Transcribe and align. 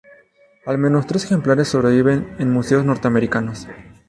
Al 0.65 0.79
menos, 0.79 1.05
tres 1.05 1.25
ejemplares, 1.25 1.67
sobreviven 1.67 2.35
en 2.39 2.49
museos 2.51 2.83
norteamericanos. 2.83 3.67